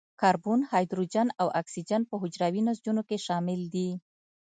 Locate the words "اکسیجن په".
1.61-2.15